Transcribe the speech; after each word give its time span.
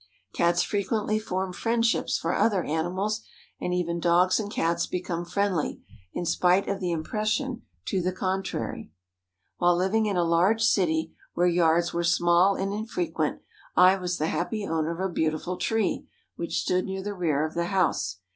Cats 0.33 0.63
frequently 0.63 1.19
form 1.19 1.53
friendships 1.53 2.17
for 2.17 2.33
other 2.33 2.63
animals, 2.63 3.21
and 3.59 3.71
even 3.71 3.99
dogs 3.99 4.39
and 4.39 4.49
Cats 4.51 4.87
become 4.87 5.23
friendly, 5.25 5.79
in 6.11 6.25
spite 6.25 6.67
of 6.67 6.79
the 6.79 6.91
impression 6.91 7.61
to 7.85 8.01
the 8.01 8.11
contrary. 8.11 8.89
While 9.59 9.75
living 9.77 10.07
in 10.07 10.17
a 10.17 10.23
large 10.23 10.63
city 10.63 11.13
where 11.35 11.45
yards 11.45 11.93
were 11.93 12.03
small 12.03 12.55
and 12.55 12.73
infrequent, 12.73 13.43
I 13.75 13.95
was 13.95 14.17
the 14.17 14.29
happy 14.29 14.65
owner 14.67 14.89
of 14.89 14.99
a 15.07 15.13
beautiful 15.13 15.57
tree, 15.57 16.07
which 16.35 16.61
stood 16.63 16.85
near 16.85 17.03
the 17.03 17.13
rear 17.13 17.45
of 17.45 17.53
the 17.53 17.65
house. 17.65 18.21